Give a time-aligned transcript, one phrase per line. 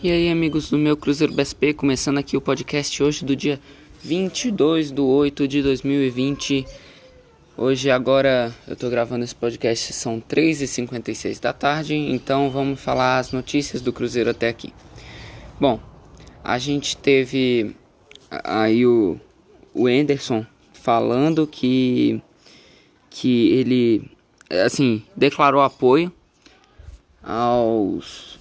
[0.00, 3.58] E aí, amigos do meu Cruzeiro BSP, começando aqui o podcast hoje do dia
[4.00, 6.64] 22 de 8 de 2020.
[7.56, 13.32] Hoje, agora, eu tô gravando esse podcast, são 3h56 da tarde, então vamos falar as
[13.32, 14.72] notícias do Cruzeiro até aqui.
[15.58, 15.80] Bom,
[16.44, 17.74] a gente teve
[18.30, 19.18] aí o,
[19.74, 22.22] o Anderson falando que,
[23.10, 24.08] que ele,
[24.64, 26.12] assim, declarou apoio
[27.20, 28.37] aos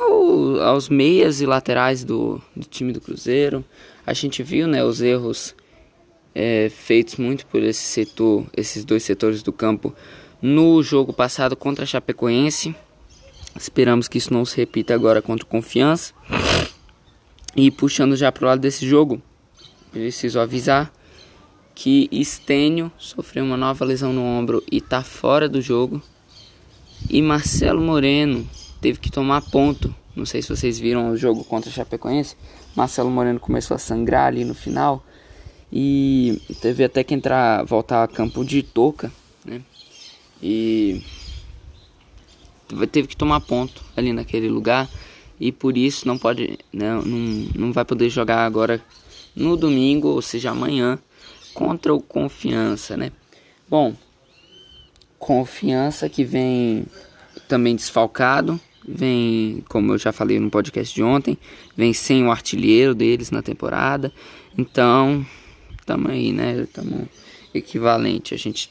[0.00, 3.64] ao, aos meias e laterais do, do, time do Cruzeiro.
[4.06, 5.54] A gente viu né, os erros
[6.34, 9.94] é, feitos muito por esse setor, esses dois setores do campo
[10.40, 12.74] no jogo passado contra a Chapecoense.
[13.58, 16.12] Esperamos que isso não se repita agora contra o Confiança.
[17.56, 19.20] E puxando já para o lado desse jogo,
[19.90, 20.92] preciso avisar
[21.74, 26.02] que Estênio sofreu uma nova lesão no ombro e está fora do jogo.
[27.08, 28.48] E Marcelo Moreno
[28.86, 29.92] teve que tomar ponto.
[30.14, 32.36] Não sei se vocês viram o jogo contra o Chapecoense.
[32.76, 35.04] Marcelo Moreno começou a sangrar ali no final.
[35.72, 39.10] E teve até que entrar, voltar a campo de touca,
[39.44, 39.60] né?
[40.40, 41.02] E
[42.92, 44.88] teve que tomar ponto ali naquele lugar.
[45.40, 47.18] E por isso não pode, né, não,
[47.56, 48.80] não vai poder jogar agora
[49.34, 50.96] no domingo, ou seja, amanhã,
[51.52, 53.10] contra o Confiança, né?
[53.68, 53.96] Bom,
[55.18, 56.86] Confiança que vem
[57.48, 61.36] também desfalcado, vem, como eu já falei no podcast de ontem,
[61.76, 64.12] vem sem o artilheiro deles na temporada.
[64.56, 65.24] Então,
[65.78, 66.62] estamos aí, né?
[66.62, 67.08] Estamos
[67.52, 68.34] equivalente.
[68.34, 68.70] A gente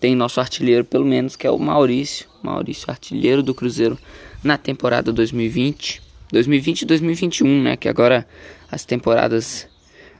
[0.00, 2.28] tem nosso artilheiro, pelo menos, que é o Maurício.
[2.42, 3.98] Maurício, artilheiro do Cruzeiro
[4.42, 6.02] na temporada 2020.
[6.30, 7.76] 2020 e 2021, né?
[7.76, 8.26] Que agora
[8.70, 9.68] as temporadas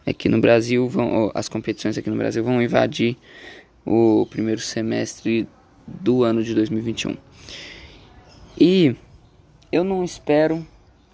[0.07, 1.31] aqui no Brasil vão.
[1.35, 3.17] As competições aqui no Brasil vão invadir
[3.85, 5.49] o primeiro semestre
[5.87, 7.17] do ano de 2021.
[8.59, 8.97] E
[9.71, 10.67] eu não espero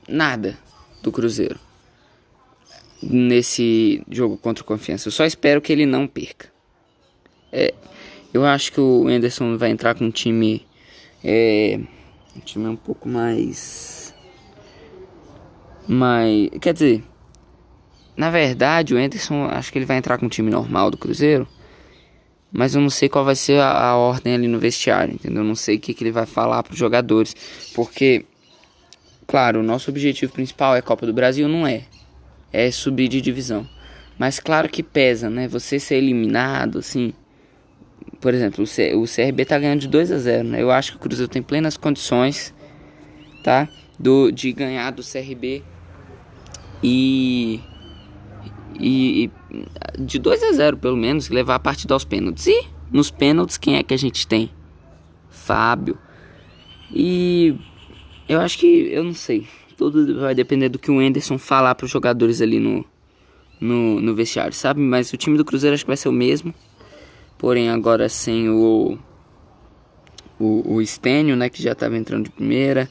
[0.08, 0.58] nada
[1.03, 1.58] do Cruzeiro
[3.03, 5.08] nesse jogo contra o Confiança.
[5.08, 6.48] Eu só espero que ele não perca.
[7.52, 7.74] É,
[8.33, 10.67] eu acho que o Anderson vai entrar com um time
[11.23, 11.79] é,
[12.36, 14.14] um time um pouco mais
[15.86, 17.05] mais quer dizer
[18.17, 21.46] na verdade o Anderson acho que ele vai entrar com um time normal do Cruzeiro
[22.52, 25.42] mas eu não sei qual vai ser a, a ordem ali no vestiário, entendeu?
[25.42, 27.34] Eu não sei o que, que ele vai falar para os jogadores,
[27.74, 28.27] porque,
[29.33, 31.85] claro, o nosso objetivo principal é Copa do Brasil, não é,
[32.53, 33.67] é subir de divisão.
[34.19, 35.48] Mas claro que pesa, né?
[35.48, 37.15] Você ser eliminado, assim.
[38.20, 40.63] Por exemplo, o, CRB tá ganhando de 2 a 0, né?
[40.63, 42.53] Eu acho que o Cruzeiro tem plenas condições,
[43.43, 43.67] tá?
[43.98, 45.63] Do, de ganhar do CRB
[46.83, 47.59] e
[48.79, 49.63] e, e
[49.99, 52.49] de 2 a 0 pelo menos, levar a partida aos pênaltis.
[52.49, 54.51] E nos pênaltis, quem é que a gente tem?
[55.31, 55.97] Fábio.
[56.95, 57.57] E
[58.33, 61.85] eu acho que, eu não sei, tudo vai depender do que o Anderson falar para
[61.85, 62.85] os jogadores ali no,
[63.61, 64.81] no, no vestiário, sabe?
[64.81, 66.55] Mas o time do Cruzeiro acho que vai ser o mesmo.
[67.39, 68.98] Porém, agora sem o,
[70.39, 72.89] o, o Stênio, né, que já estava entrando de primeira.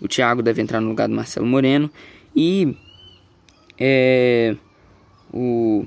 [0.00, 1.90] O Thiago deve entrar no lugar do Marcelo Moreno.
[2.36, 2.76] E
[3.78, 4.56] é,
[5.32, 5.86] o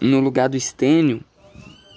[0.00, 1.22] no lugar do Estênio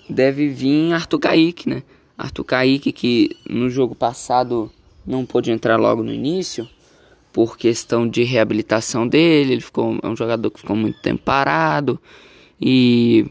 [0.09, 1.83] deve vir Arthur Kaique, né?
[2.17, 4.71] Arthur Kaique que no jogo passado
[5.05, 6.67] não pôde entrar logo no início
[7.31, 11.99] por questão de reabilitação dele, ele ficou é um jogador que ficou muito tempo parado
[12.61, 13.25] e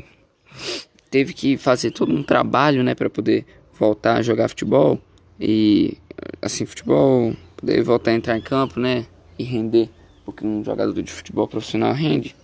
[1.11, 3.47] teve que fazer todo um trabalho, né, para poder
[3.79, 4.99] voltar a jogar futebol
[5.39, 5.97] e
[6.41, 9.07] assim futebol poder voltar a entrar em campo, né,
[9.39, 9.89] e render
[10.25, 12.35] porque um jogador de futebol profissional rende.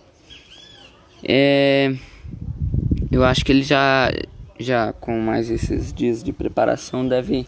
[1.23, 1.93] É,
[3.11, 4.11] eu acho que ele já,
[4.59, 7.47] já com mais esses dias de preparação deve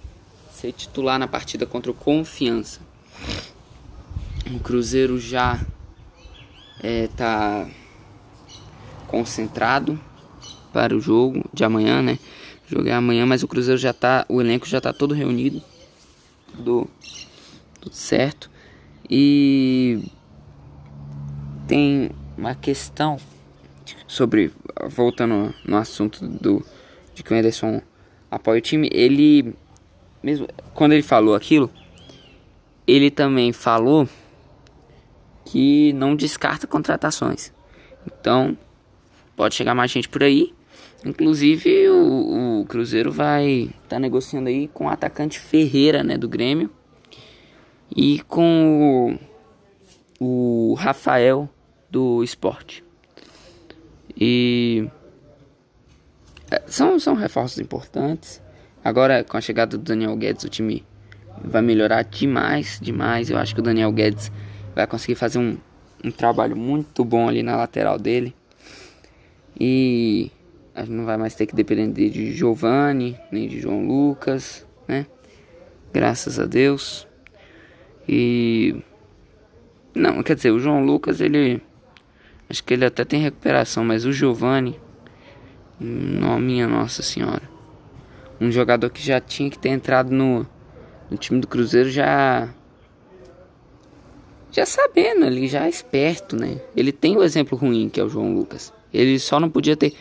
[0.50, 2.80] ser titular na partida contra o Confiança.
[4.56, 5.60] O Cruzeiro já
[6.82, 7.72] está é,
[9.08, 10.00] concentrado
[10.72, 12.18] para o jogo de amanhã, né?
[12.66, 15.62] O jogo é amanhã, mas o Cruzeiro já tá, o elenco já está todo reunido,
[16.56, 16.88] tudo,
[17.82, 18.50] tudo certo.
[19.10, 20.06] E
[21.68, 23.20] tem uma questão
[24.08, 24.52] sobre
[24.90, 26.66] voltando no assunto do
[27.14, 27.82] de que o Anderson
[28.30, 29.54] apoia o time, ele
[30.22, 31.70] mesmo quando ele falou aquilo,
[32.88, 34.08] ele também falou
[35.46, 37.52] que não descarta contratações.
[38.06, 38.58] Então,
[39.36, 40.54] pode chegar mais gente por aí.
[41.04, 46.30] Inclusive, o, o Cruzeiro vai estar tá negociando aí com o atacante Ferreira, né, do
[46.30, 46.70] Grêmio.
[47.96, 49.18] E com
[50.20, 51.50] o, o Rafael
[51.90, 52.84] do esporte.
[54.16, 54.88] E
[56.68, 58.42] são, são reforços importantes.
[58.84, 60.84] Agora, com a chegada do Daniel Guedes, o time
[61.44, 63.30] vai melhorar demais, demais.
[63.30, 64.32] Eu acho que o Daniel Guedes
[64.76, 65.58] vai conseguir fazer um,
[66.04, 68.36] um trabalho muito bom ali na lateral dele.
[69.60, 70.32] E
[70.74, 75.06] a gente não vai mais ter que depender de Giovanni, nem de João Lucas, né?
[75.94, 77.08] Graças a Deus.
[78.08, 78.82] E
[79.94, 81.62] não, quer dizer, o João Lucas, ele
[82.50, 84.80] acho que ele até tem recuperação, mas o Giovanni,
[85.84, 87.42] não, minha Nossa Senhora.
[88.40, 90.46] Um jogador que já tinha que ter entrado no,
[91.10, 92.54] no time do Cruzeiro já
[94.52, 96.62] já sabendo ali, já esperto, né?
[96.76, 98.72] Ele tem o exemplo ruim que é o João Lucas.
[98.94, 99.94] Ele só não podia ter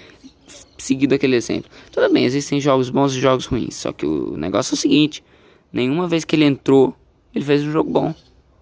[0.77, 1.71] seguido aquele exemplo.
[1.91, 5.25] Tudo bem, existem jogos bons e jogos ruins, só que o negócio é o seguinte:
[5.73, 6.95] nenhuma vez que ele entrou,
[7.35, 8.15] ele fez um jogo bom.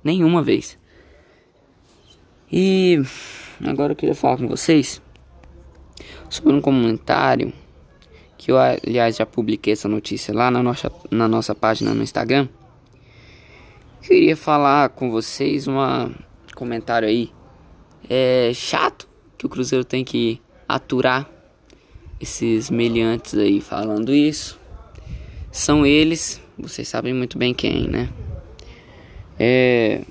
[0.05, 0.79] Nenhuma vez.
[2.53, 3.03] E
[3.65, 5.03] agora eu queria falar com vocês
[6.31, 7.53] sobre um comentário
[8.37, 12.49] que eu, aliás, já publiquei essa notícia lá na nossa, na nossa página no Instagram.
[14.01, 15.75] Queria falar com vocês um
[16.55, 17.31] comentário aí.
[18.09, 21.29] É chato que o Cruzeiro tem que aturar
[22.21, 24.59] esses meliantes aí falando isso.
[25.51, 28.09] São eles, vocês sabem muito bem quem, né?
[29.39, 30.03] É,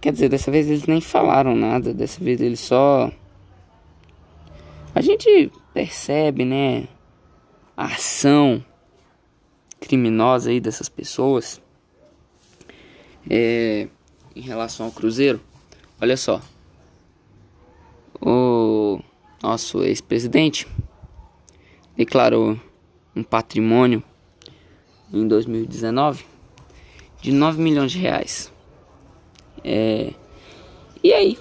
[0.00, 3.10] quer dizer, dessa vez eles nem falaram nada, dessa vez eles só.
[4.94, 6.86] A gente percebe, né?
[7.76, 8.62] A ação
[9.80, 11.60] criminosa aí dessas pessoas
[13.28, 13.88] é,
[14.36, 15.40] em relação ao Cruzeiro.
[16.00, 16.40] Olha só,
[18.20, 19.00] o
[19.42, 20.68] nosso ex-presidente
[21.96, 22.60] declarou
[23.16, 24.02] um patrimônio
[25.12, 26.24] em 2019
[27.20, 28.52] de 9 milhões de reais.
[29.64, 30.12] É,
[31.02, 31.38] e aí,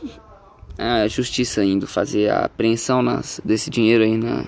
[0.77, 4.45] a justiça indo fazer a apreensão nas, desse dinheiro aí na,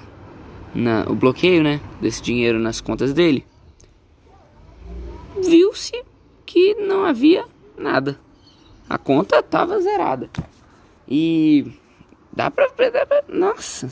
[0.74, 3.46] na o bloqueio, né, desse dinheiro nas contas dele,
[5.44, 6.04] viu-se
[6.46, 7.46] que não havia
[7.78, 8.20] nada.
[8.90, 10.30] A conta estava zerada.
[11.08, 11.66] E
[12.32, 13.90] dá pra, dá pra nossa.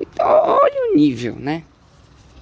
[0.00, 1.64] Então, olha o nível, né?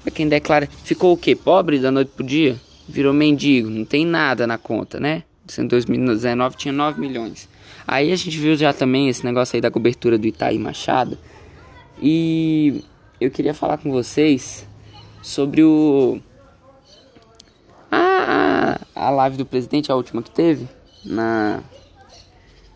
[0.02, 1.37] Pra quem declara, ficou o quê?
[1.37, 2.58] Pobre da noite pro dia?
[2.88, 5.25] Virou mendigo, não tem nada na conta, né?
[5.58, 7.49] Em 2019 tinha 9 milhões.
[7.87, 11.19] Aí a gente viu já também esse negócio aí da cobertura do Itaí Machado.
[12.00, 12.84] E
[13.20, 14.67] eu queria falar com vocês
[15.22, 16.20] sobre o.
[17.90, 20.69] A, a live do presidente, a última que teve,
[21.05, 21.62] na.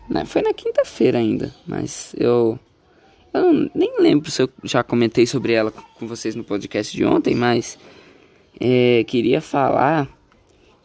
[0.09, 2.59] na foi na quinta-feira ainda, mas eu
[3.35, 7.35] eu nem lembro se eu já comentei sobre ela com vocês no podcast de ontem,
[7.35, 7.77] mas
[8.57, 10.07] é, queria falar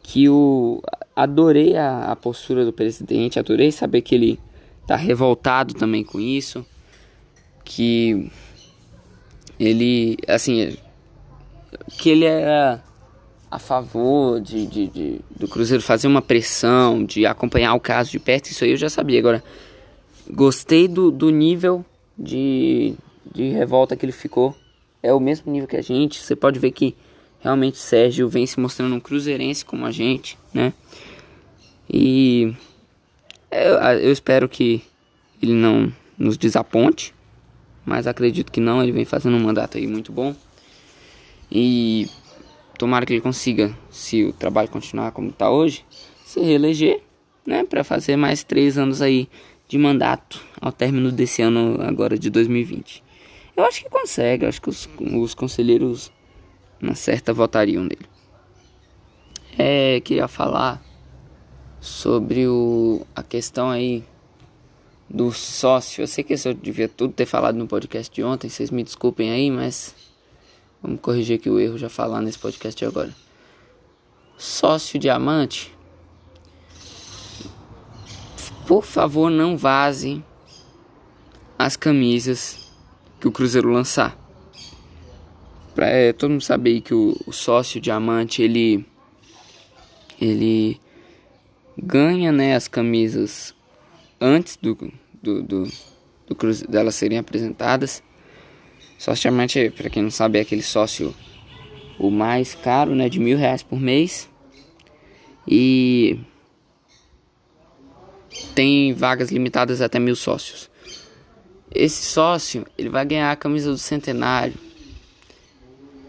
[0.03, 0.81] que eu
[1.23, 4.39] adorei a, a, postura do presidente, adorei saber que ele
[4.87, 6.65] tá revoltado também com isso,
[7.63, 8.31] que
[9.59, 10.75] ele, assim,
[11.97, 12.83] que ele era
[13.49, 18.19] a favor de, de, de, do Cruzeiro fazer uma pressão, de acompanhar o caso de
[18.19, 19.19] perto, isso aí eu já sabia.
[19.19, 19.43] Agora,
[20.29, 21.85] gostei do, do nível
[22.17, 22.95] de,
[23.31, 24.55] de revolta que ele ficou.
[25.03, 26.19] É o mesmo nível que a gente.
[26.19, 26.95] Você pode ver que
[27.39, 30.73] realmente Sérgio vem se mostrando um cruzeirense como a gente, né?
[31.89, 32.53] E
[33.51, 34.81] eu, eu espero que
[35.41, 37.13] ele não nos desaponte,
[37.85, 38.81] mas acredito que não.
[38.81, 40.35] Ele vem fazendo um mandato aí muito bom.
[41.51, 42.07] E
[42.77, 45.85] tomara que ele consiga, se o trabalho continuar como está hoje,
[46.23, 47.01] se reeleger,
[47.45, 47.63] né?
[47.63, 49.27] Para fazer mais três anos aí
[49.67, 53.03] de mandato ao término desse ano agora de 2020.
[53.55, 56.11] Eu acho que consegue, acho que os, os conselheiros
[56.79, 58.05] na certa votariam nele.
[59.57, 60.81] É, queria falar
[61.81, 64.05] sobre o, a questão aí
[65.09, 66.01] do sócio.
[66.01, 69.31] Eu sei que eu devia tudo ter falado no podcast de ontem, vocês me desculpem
[69.31, 69.93] aí, mas
[70.81, 73.13] vamos corrigir aqui o erro já falar nesse podcast agora.
[74.37, 75.75] Sócio diamante
[78.71, 80.23] por favor, não vaze
[81.59, 82.71] as camisas
[83.19, 84.17] que o Cruzeiro lançar.
[85.75, 88.85] Pra é, todo mundo saber que o, o, sócio diamante ele
[90.21, 90.79] ele
[91.81, 93.55] ganha né, as camisas
[94.19, 94.77] antes do,
[95.21, 95.71] do, do,
[96.27, 98.03] do Cruzeiro, delas serem apresentadas.
[98.97, 99.31] Sócio
[99.75, 101.13] para quem não sabe, é aquele sócio
[101.97, 104.29] o mais caro, né, de mil reais por mês.
[105.47, 106.19] E
[108.53, 110.69] tem vagas limitadas até mil sócios.
[111.73, 114.53] Esse sócio ele vai ganhar a camisa do centenário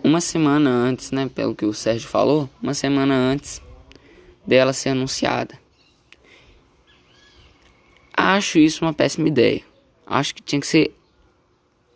[0.05, 1.31] uma semana antes, né?
[1.33, 3.63] Pelo que o Sérgio falou, uma semana antes
[4.47, 5.62] dela ser anunciada.
[8.23, 9.63] Acho isso uma péssima ideia.
[10.07, 10.95] Acho que tinha que ser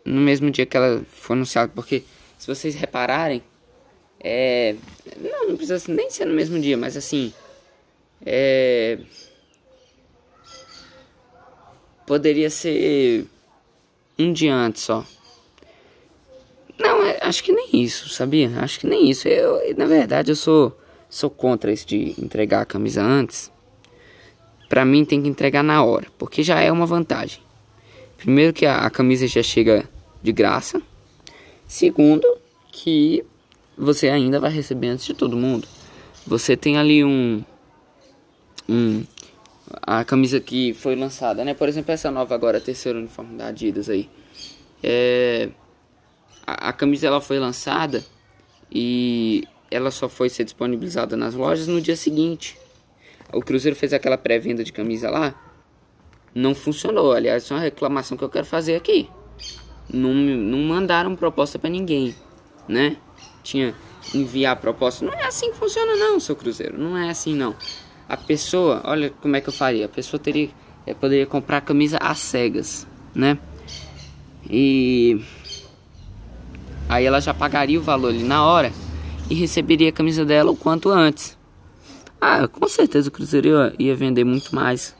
[0.05, 2.03] no mesmo dia que ela foi anunciada, porque
[2.37, 3.41] se vocês repararem,
[4.19, 4.75] É.
[5.21, 7.31] Não, não precisa nem ser no mesmo dia, mas assim.
[8.25, 8.97] É.
[12.05, 13.25] Poderia ser
[14.17, 15.05] um dia antes só.
[16.79, 18.49] Não, é, acho que nem isso, sabia?
[18.59, 19.27] Acho que nem isso.
[19.27, 20.77] Eu, na verdade, eu sou,
[21.09, 23.51] sou contra isso de entregar a camisa antes.
[24.67, 27.39] Pra mim tem que entregar na hora, porque já é uma vantagem.
[28.17, 29.87] Primeiro que a, a camisa já chega
[30.21, 30.81] de graça.
[31.67, 32.25] Segundo,
[32.71, 33.23] que
[33.77, 35.67] você ainda vai receber antes de todo mundo.
[36.25, 37.43] Você tem ali um
[38.67, 39.03] um
[39.81, 41.53] a camisa que foi lançada, né?
[41.53, 44.09] Por exemplo, essa nova agora, a terceira uniforme da Adidas aí.
[44.83, 45.49] É
[46.47, 48.03] a, a camisa ela foi lançada
[48.71, 52.57] e ela só foi ser disponibilizada nas lojas no dia seguinte.
[53.33, 55.35] O Cruzeiro fez aquela pré-venda de camisa lá,
[56.33, 57.13] não funcionou.
[57.13, 59.09] Aliás, isso é uma reclamação que eu quero fazer aqui.
[59.91, 62.15] Não, não mandaram proposta para ninguém,
[62.67, 62.97] né?
[63.43, 63.73] Tinha
[64.13, 65.05] enviar proposta.
[65.05, 66.77] Não é assim que funciona não, seu Cruzeiro.
[66.77, 67.55] Não é assim não.
[68.07, 69.85] A pessoa, olha como é que eu faria.
[69.85, 70.49] A pessoa teria,
[70.85, 73.37] é, poderia comprar camisa às cegas, né?
[74.49, 75.21] E
[76.87, 78.71] aí ela já pagaria o valor ali na hora
[79.29, 81.36] e receberia a camisa dela o quanto antes.
[82.19, 84.95] Ah, com certeza o Cruzeiro ia, ia vender muito mais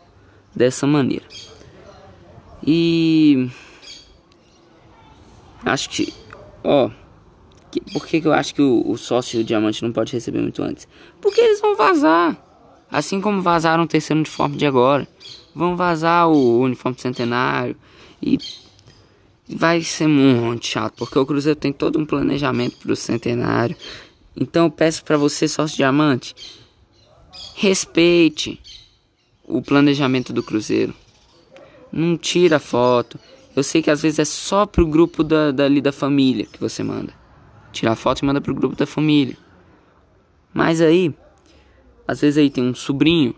[0.55, 1.25] dessa maneira.
[2.65, 3.49] E
[5.63, 6.13] acho que,
[6.63, 6.89] ó,
[7.71, 10.61] que, por que, que eu acho que o, o sócio diamante não pode receber muito
[10.63, 10.87] antes?
[11.21, 12.43] Porque eles vão vazar.
[12.89, 15.07] Assim como vazaram o terceiro uniforme de agora.
[15.53, 17.75] Vão vazar o uniforme centenário.
[18.21, 18.37] E
[19.47, 20.95] vai ser muito chato.
[20.95, 23.75] Porque o Cruzeiro tem todo um planejamento para o centenário.
[24.35, 26.35] Então eu peço para você, sócio diamante,
[27.55, 28.59] respeite
[29.43, 30.93] o planejamento do Cruzeiro.
[31.91, 33.19] Não tira foto.
[33.55, 36.83] Eu sei que às vezes é só pro grupo da, dali da família que você
[36.83, 37.13] manda.
[37.71, 39.37] Tira foto e manda pro grupo da família.
[40.53, 41.13] Mas aí,
[42.07, 43.35] às vezes aí tem um sobrinho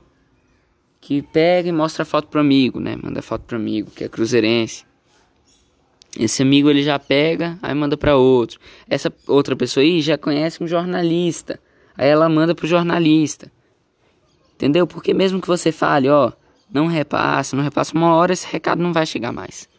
[1.00, 2.98] que pega e mostra a foto pro amigo, né?
[3.02, 4.86] Manda foto pro amigo, que é cruzeirense.
[6.18, 8.60] Esse amigo ele já pega, aí manda para outro.
[8.90, 11.60] Essa outra pessoa aí já conhece um jornalista.
[11.98, 13.52] Aí ela manda pro jornalista.
[14.60, 14.86] Entendeu?
[14.86, 16.34] Porque mesmo que você fale, ó,
[16.70, 19.70] não repassa, não repassa, uma hora esse recado não vai chegar mais.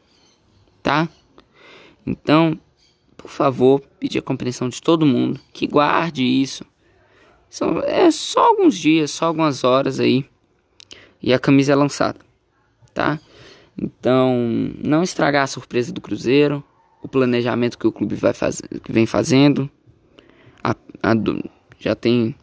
[0.82, 1.06] Tá?
[2.06, 2.58] Então,
[3.14, 6.64] por favor, pedir a compreensão de todo mundo que guarde isso.
[7.50, 10.24] São, é só alguns dias, só algumas horas aí.
[11.22, 12.18] E a camisa é lançada,
[12.94, 13.20] tá?
[13.76, 14.34] Então,
[14.82, 16.64] não estragar a surpresa do Cruzeiro,
[17.02, 19.70] o planejamento que o clube vai fazer, que vem fazendo.
[20.64, 20.70] A,
[21.02, 21.12] a,
[21.78, 22.34] já tem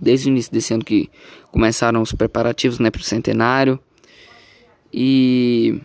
[0.00, 1.10] desde o início desse ano que
[1.52, 3.78] começaram os preparativos né, para o centenário.
[4.92, 5.80] E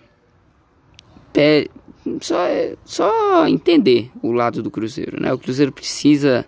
[2.22, 2.38] só,
[2.84, 5.22] só entender o lado do Cruzeiro.
[5.22, 5.34] Né?
[5.34, 6.48] O Cruzeiro precisa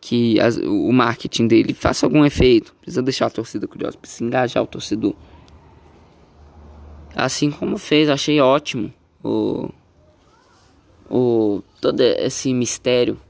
[0.00, 2.74] que as, o marketing dele faça algum efeito.
[2.80, 5.14] Precisa deixar a torcida curiosa, precisa engajar o torcedor.
[7.14, 9.70] Assim como fez, achei ótimo o,
[11.10, 13.20] o todo esse mistério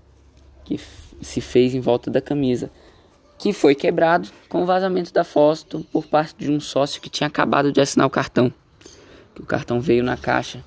[0.65, 0.81] que
[1.21, 2.71] se fez em volta da camisa
[3.43, 7.27] que foi quebrado com o vazamento da foto por parte de um sócio que tinha
[7.27, 8.55] acabado de assinar o cartão.
[9.37, 10.65] O cartão veio na caixa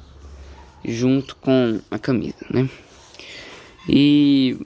[0.83, 2.69] junto com a camisa, né?
[3.87, 4.57] E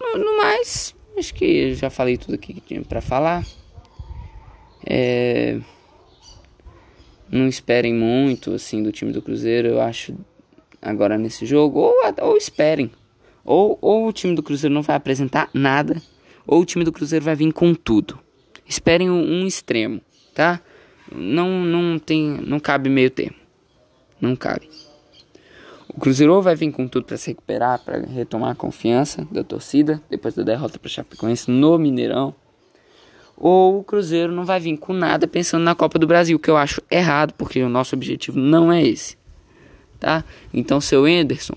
[0.00, 3.42] no mais, acho que já falei tudo aqui que tinha para falar.
[4.86, 5.58] É...
[7.30, 10.14] Não esperem muito assim do time do Cruzeiro, eu acho
[10.82, 12.90] agora nesse jogo ou, ou esperem.
[13.42, 16.02] Ou, ou o time do Cruzeiro não vai apresentar nada
[16.46, 18.18] ou o time do Cruzeiro vai vir com tudo.
[18.66, 20.00] Esperem um, extremo,
[20.34, 20.60] tá?
[21.12, 23.36] Não, não tem, não cabe meio termo.
[24.20, 24.68] Não cabe.
[25.88, 30.02] O Cruzeiro vai vir com tudo para se recuperar, para retomar a confiança da torcida
[30.10, 32.34] depois da derrota para Chapecoense no Mineirão.
[33.36, 36.56] Ou o Cruzeiro não vai vir com nada pensando na Copa do Brasil, que eu
[36.56, 39.16] acho errado, porque o nosso objetivo não é esse.
[40.00, 40.24] Tá?
[40.52, 41.54] Então, seu Enderson,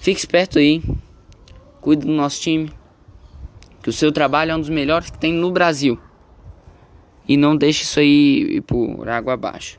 [0.00, 0.82] fique esperto aí.
[1.80, 2.70] Cuide do nosso time,
[3.86, 5.96] que o seu trabalho é um dos melhores que tem no Brasil.
[7.28, 9.78] E não deixe isso aí ir por água abaixo.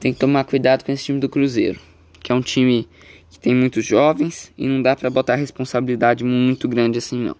[0.00, 1.78] Tem que tomar cuidado com esse time do Cruzeiro,
[2.22, 2.88] que é um time
[3.28, 7.36] que tem muitos jovens e não dá para botar responsabilidade muito grande assim não.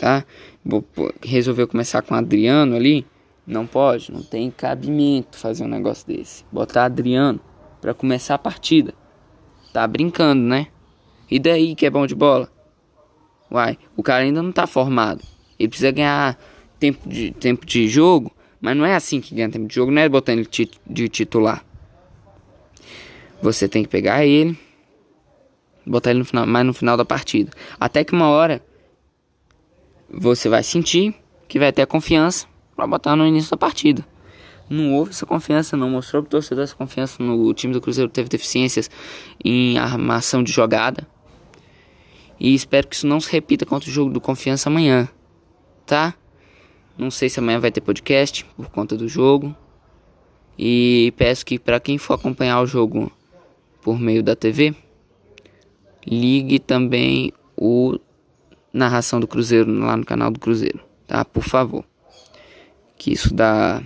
[0.00, 0.24] Tá?
[1.22, 3.06] Resolveu começar com o Adriano ali?
[3.46, 6.44] Não pode, não tem cabimento fazer um negócio desse.
[6.50, 7.38] Botar Adriano
[7.80, 8.94] para começar a partida.
[9.72, 10.66] Tá brincando, né?
[11.30, 12.52] E daí que é bom de bola?
[13.54, 15.22] Uai, o cara ainda não tá formado.
[15.58, 16.36] Ele precisa ganhar
[16.78, 20.02] tempo de, tempo de jogo, mas não é assim que ganha tempo de jogo, não
[20.02, 20.48] é botando ele
[20.86, 21.64] de titular.
[23.40, 24.58] Você tem que pegar ele,
[25.86, 27.52] Botar ele no final, mais no final da partida.
[27.78, 28.62] Até que uma hora
[30.10, 31.14] você vai sentir
[31.46, 34.04] que vai ter a confiança para botar no início da partida.
[34.68, 38.30] Não houve essa confiança, não mostrou pro torcedor essa confiança no time do Cruzeiro teve
[38.30, 38.90] deficiências
[39.44, 41.06] em armação de jogada.
[42.44, 45.08] E espero que isso não se repita contra o jogo do Confiança amanhã,
[45.86, 46.12] tá?
[46.98, 49.56] Não sei se amanhã vai ter podcast por conta do jogo.
[50.58, 53.10] E peço que para quem for acompanhar o jogo
[53.80, 54.74] por meio da TV,
[56.06, 57.98] ligue também o
[58.70, 61.24] narração do Cruzeiro lá no canal do Cruzeiro, tá?
[61.24, 61.82] Por favor.
[62.98, 63.82] Que isso dá,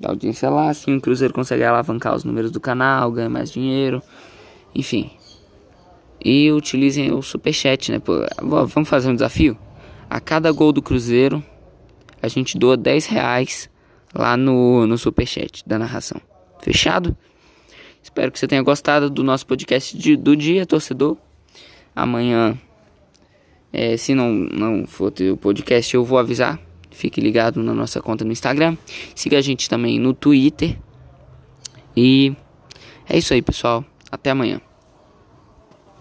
[0.00, 4.02] dá audiência lá, assim o Cruzeiro consegue alavancar os números do canal, ganha mais dinheiro,
[4.74, 5.10] enfim.
[6.22, 8.00] E utilizem o superchat, né?
[8.42, 9.56] Vamos fazer um desafio?
[10.08, 11.42] A cada gol do Cruzeiro,
[12.22, 13.70] a gente doa 10 reais
[14.14, 16.20] lá no, no superchat da narração.
[16.60, 17.16] Fechado?
[18.02, 21.16] Espero que você tenha gostado do nosso podcast de, do dia, torcedor.
[21.94, 22.58] Amanhã,
[23.72, 26.58] é, se não, não for ter o podcast, eu vou avisar.
[26.90, 28.76] Fique ligado na nossa conta no Instagram.
[29.14, 30.76] Siga a gente também no Twitter.
[31.96, 32.34] E
[33.08, 33.84] é isso aí, pessoal.
[34.10, 34.60] Até amanhã.